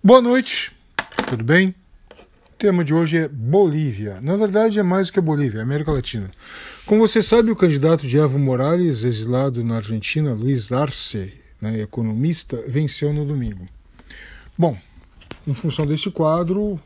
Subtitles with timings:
[0.00, 0.70] Boa noite,
[1.28, 1.74] tudo bem?
[2.52, 4.20] O tema de hoje é Bolívia.
[4.20, 6.30] Na verdade, é mais do que a Bolívia, é América Latina.
[6.86, 12.62] Como você sabe, o candidato de Evo Morales, exilado na Argentina, Luiz Arce, né, economista,
[12.68, 13.68] venceu no domingo.
[14.56, 14.78] Bom,
[15.44, 16.80] em função deste quadro,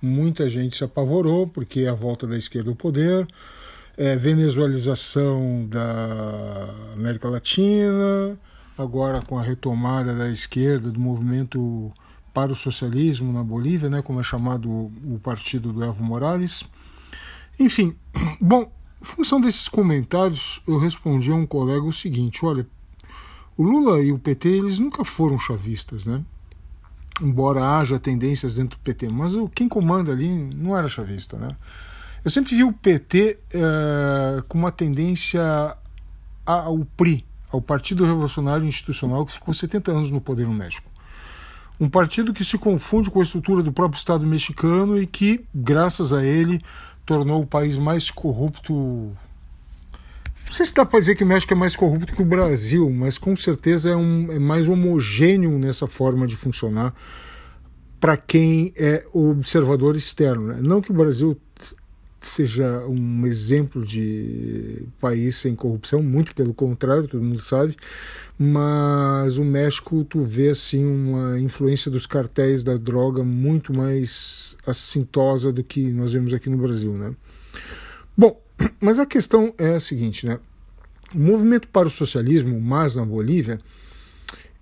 [0.00, 3.28] muita gente se apavorou porque é a volta da esquerda ao poder,
[3.98, 8.38] é, venezuelização da América Latina,
[8.78, 11.92] agora com a retomada da esquerda, do movimento
[12.36, 16.64] para o socialismo na Bolívia, né, como é chamado o partido do Evo Morales.
[17.58, 17.96] Enfim,
[18.38, 22.66] bom, em função desses comentários, eu respondi a um colega o seguinte: olha,
[23.56, 26.22] o Lula e o PT eles nunca foram chavistas, né?
[27.22, 31.56] Embora haja tendências dentro do PT, mas quem comanda ali não era chavista, né?
[32.22, 35.74] Eu sempre vi o PT é, eh, com uma tendência
[36.44, 40.95] ao PRI, ao Partido Revolucionário Institucional, que ficou 70 anos no poder no México.
[41.78, 46.12] Um partido que se confunde com a estrutura do próprio Estado mexicano e que, graças
[46.12, 46.60] a ele,
[47.04, 48.74] tornou o país mais corrupto.
[48.74, 52.90] Não sei se dá para dizer que o México é mais corrupto que o Brasil,
[52.90, 56.94] mas com certeza é, um, é mais homogêneo nessa forma de funcionar
[58.00, 60.48] para quem é observador externo.
[60.48, 60.60] Né?
[60.62, 61.36] Não que o Brasil
[62.20, 67.76] seja um exemplo de país sem corrupção, muito pelo contrário, todo mundo sabe,
[68.38, 75.52] mas o México tu vê assim uma influência dos cartéis da droga muito mais assintosa
[75.52, 77.14] do que nós vemos aqui no Brasil, né?
[78.16, 78.40] Bom,
[78.80, 80.38] mas a questão é a seguinte, né?
[81.14, 83.60] O movimento para o socialismo, mas na Bolívia,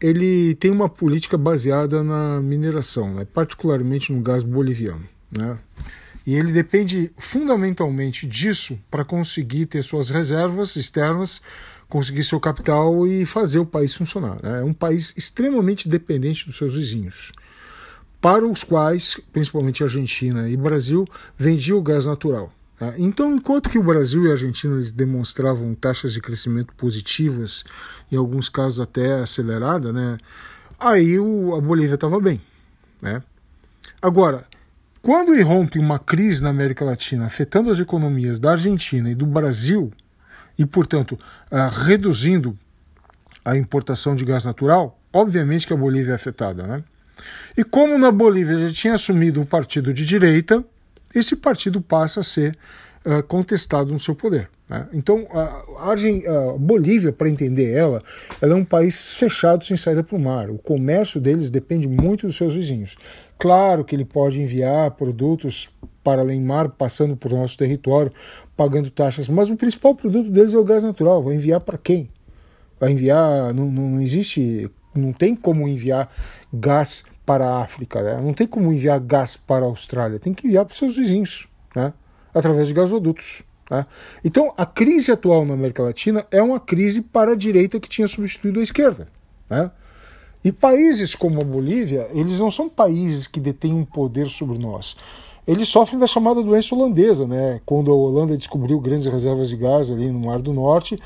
[0.00, 3.24] ele tem uma política baseada na mineração, né?
[3.24, 5.58] particularmente no gás boliviano, né?
[6.26, 11.42] E ele depende fundamentalmente disso para conseguir ter suas reservas externas,
[11.88, 14.38] conseguir seu capital e fazer o país funcionar.
[14.42, 14.60] Né?
[14.60, 17.32] É um país extremamente dependente dos seus vizinhos,
[18.20, 21.06] para os quais, principalmente Argentina e Brasil,
[21.36, 22.52] vendiam o gás natural.
[22.80, 22.94] Né?
[22.98, 27.64] Então, enquanto que o Brasil e a Argentina demonstravam taxas de crescimento positivas,
[28.10, 30.18] em alguns casos até acelerada, né?
[30.78, 32.40] aí o, a Bolívia estava bem.
[33.00, 33.22] Né?
[34.00, 34.46] Agora,
[35.02, 39.92] quando irrompe uma crise na América Latina afetando as economias da Argentina e do Brasil,
[40.58, 41.18] e, portanto,
[41.50, 42.56] uh, reduzindo
[43.44, 46.62] a importação de gás natural, obviamente que a Bolívia é afetada.
[46.66, 46.84] Né?
[47.56, 50.64] E como na Bolívia já tinha assumido um partido de direita,
[51.14, 52.56] esse partido passa a ser
[53.04, 54.48] uh, contestado no seu poder.
[54.68, 54.88] Né?
[54.92, 58.02] Então, a, a, Bolívia, para entender ela,
[58.40, 60.50] ela é um país fechado sem saída para o mar.
[60.50, 62.96] O comércio deles depende muito dos seus vizinhos.
[63.42, 65.68] Claro que ele pode enviar produtos
[66.04, 68.12] para além mar, passando por nosso território,
[68.56, 71.20] pagando taxas, mas o principal produto deles é o gás natural.
[71.24, 72.08] Vai enviar para quem?
[72.78, 73.52] Vai enviar.
[73.52, 74.70] Não, não existe.
[74.94, 76.08] Não tem como enviar
[76.52, 78.20] gás para a África, né?
[78.20, 81.48] não tem como enviar gás para a Austrália, tem que enviar para os seus vizinhos,
[81.74, 81.92] né?
[82.32, 83.42] através de gasodutos.
[83.68, 83.84] Né?
[84.24, 88.06] Então, a crise atual na América Latina é uma crise para a direita que tinha
[88.06, 89.08] substituído a esquerda.
[89.50, 89.68] Né?
[90.44, 94.96] E países como a Bolívia, eles não são países que detêm um poder sobre nós.
[95.46, 97.60] Eles sofrem da chamada doença holandesa, né?
[97.66, 100.98] Quando a Holanda descobriu grandes reservas de gás ali no Mar do Norte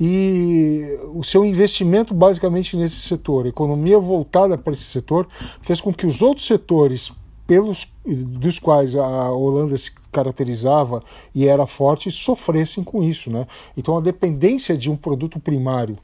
[0.00, 5.28] e o seu investimento basicamente nesse setor, economia voltada para esse setor,
[5.60, 7.12] fez com que os outros setores
[7.46, 11.02] pelos dos quais a Holanda se caracterizava
[11.34, 13.44] e era forte sofressem com isso, né?
[13.76, 15.98] Então a dependência de um produto primário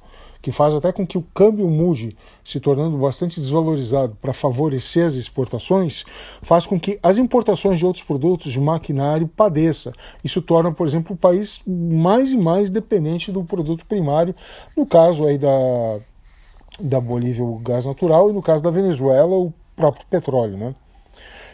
[0.47, 5.15] que faz até com que o câmbio mude, se tornando bastante desvalorizado para favorecer as
[5.15, 6.05] exportações,
[6.41, 9.91] faz com que as importações de outros produtos de maquinário padeça.
[10.23, 14.37] Isso torna, por exemplo, o país mais e mais dependente do produto primário,
[14.77, 15.99] no caso aí da,
[16.79, 20.77] da Bolívia o gás natural e no caso da Venezuela o próprio petróleo, né?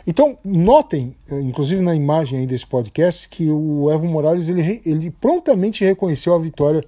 [0.07, 5.85] Então, notem, inclusive na imagem aí desse podcast, que o Evo Morales ele, ele prontamente
[5.85, 6.85] reconheceu a vitória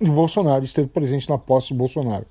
[0.00, 2.26] de Bolsonaro, esteve presente na posse de Bolsonaro.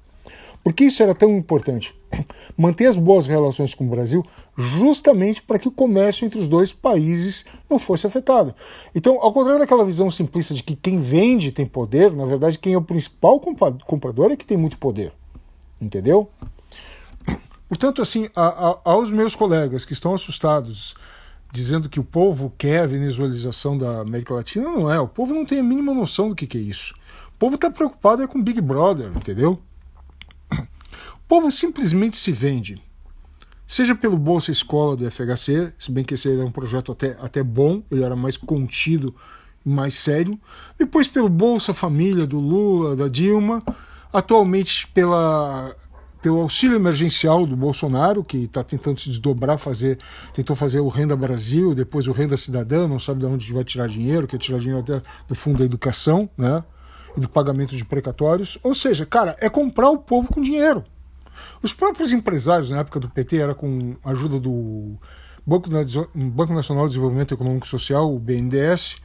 [0.66, 1.96] Por que isso era tão importante?
[2.58, 4.26] Manter as boas relações com o Brasil
[4.58, 8.56] justamente para que o comércio entre os dois países não fosse afetado.
[8.96, 12.74] Então, ao contrário daquela visão simplista de que quem vende tem poder, na verdade, quem
[12.74, 13.40] é o principal
[13.86, 15.14] comprador é que tem muito poder.
[15.80, 16.32] Entendeu?
[17.70, 20.96] Portanto, assim, a, a, aos meus colegas que estão assustados
[21.52, 25.00] dizendo que o povo quer a venezuelização da América Latina, não é.
[25.00, 26.96] O povo não tem a mínima noção do que, que é isso.
[27.36, 29.62] O povo está preocupado é com Big Brother, entendeu?
[30.50, 32.82] O povo simplesmente se vende.
[33.68, 37.44] Seja pelo Bolsa Escola do FHC, se bem que esse era um projeto até, até
[37.44, 39.14] bom, ele era mais contido
[39.66, 40.40] e mais sério.
[40.78, 43.62] Depois pelo Bolsa Família do Lula, da Dilma.
[44.14, 45.76] Atualmente pela
[46.22, 50.00] pelo auxílio emergencial do Bolsonaro, que está tentando se desdobrar, fazer,
[50.34, 53.88] tentou fazer o Renda Brasil, depois o Renda Cidadã, não sabe de onde vai tirar
[53.88, 56.64] dinheiro, quer tirar dinheiro até do Fundo da Educação, né?
[57.18, 58.58] Do pagamento de precatórios.
[58.62, 60.84] Ou seja, cara, é comprar o povo com dinheiro.
[61.62, 64.98] Os próprios empresários, na época do PT, era com a ajuda do
[65.46, 65.70] Banco,
[66.14, 68.98] Banco Nacional de Desenvolvimento Econômico e Social, o BNDES,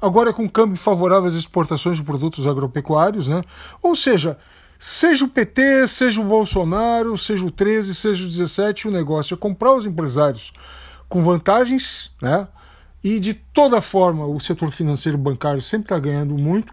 [0.00, 3.42] agora é com câmbio favorável às exportações de produtos agropecuários, né?
[3.82, 4.38] Ou seja,
[4.78, 9.36] seja o PT, seja o Bolsonaro, seja o 13, seja o 17, o negócio é
[9.36, 10.52] comprar os empresários
[11.08, 12.46] com vantagens, né?
[13.02, 16.72] E de toda forma, o setor financeiro bancário sempre está ganhando muito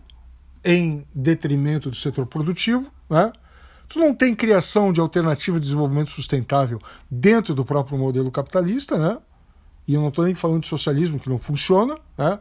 [0.68, 3.32] em detrimento do setor produtivo, né?
[3.88, 6.78] Tu não tem criação de alternativa de desenvolvimento sustentável
[7.10, 9.18] dentro do próprio modelo capitalista, né?
[9.88, 12.38] E eu não estou nem falando de socialismo que não funciona, né?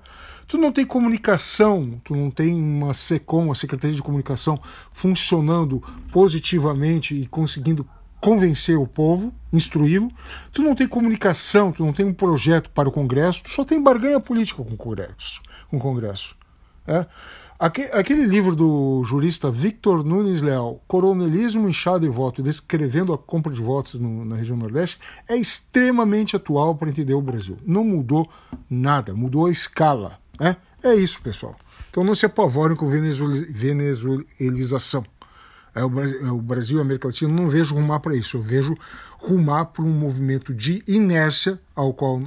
[0.49, 4.61] Tu não tem comunicação, tu não tem uma SECOM, uma Secretaria de Comunicação,
[4.93, 5.81] funcionando
[6.11, 7.89] positivamente e conseguindo
[8.21, 10.11] convencer o povo, instruí-lo.
[10.51, 13.81] Tu não tem comunicação, tu não tem um projeto para o Congresso, tu só tem
[13.81, 15.41] barganha política com o Congresso.
[15.69, 16.35] Com o Congresso.
[16.87, 17.07] É?
[17.59, 23.63] Aquele livro do jurista Victor Nunes Leal, Coronelismo, Inchado e Voto, descrevendo a compra de
[23.63, 27.57] votos no, na região Nordeste, é extremamente atual para entender o Brasil.
[27.65, 28.29] Não mudou
[28.69, 30.19] nada, mudou a escala.
[30.39, 30.55] Né?
[30.83, 31.57] É isso, pessoal.
[31.91, 35.03] Então não se apavorem com venezuelização.
[35.75, 38.37] É o, Brasil, é o Brasil e a América Latina, não vejo rumar para isso.
[38.37, 38.75] Eu vejo
[39.19, 42.21] rumar para um movimento de inércia ao qual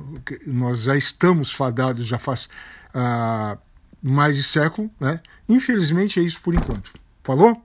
[0.48, 2.50] nós já estamos fadados já faz.
[2.96, 3.69] Uh,
[4.02, 5.20] mais de século, né?
[5.48, 6.94] Infelizmente é isso por enquanto.
[7.24, 7.62] Falou?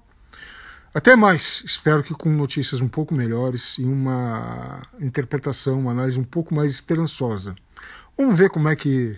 [0.92, 1.62] Até mais.
[1.64, 6.70] Espero que com notícias um pouco melhores e uma interpretação, uma análise um pouco mais
[6.70, 7.54] esperançosa.
[8.16, 9.16] Vamos ver como é que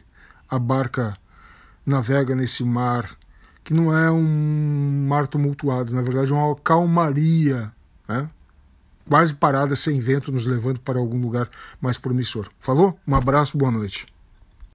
[0.48, 1.16] a barca
[1.84, 3.10] navega nesse mar,
[3.62, 7.72] que não é um mar tumultuado, na verdade é uma calmaria,
[8.08, 8.30] né?
[9.08, 11.48] quase parada sem vento, nos levando para algum lugar
[11.80, 12.48] mais promissor.
[12.58, 12.98] Falou?
[13.06, 14.06] Um abraço, boa noite.